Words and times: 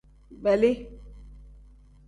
Beeli. 0.43 0.71